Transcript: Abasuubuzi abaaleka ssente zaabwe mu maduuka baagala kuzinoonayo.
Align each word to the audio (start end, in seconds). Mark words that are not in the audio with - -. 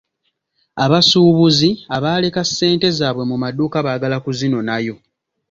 Abasuubuzi 0.85 1.69
abaaleka 1.95 2.41
ssente 2.47 2.87
zaabwe 2.97 3.23
mu 3.29 3.35
maduuka 3.43 3.77
baagala 3.85 4.17
kuzinoonayo. 4.23 4.95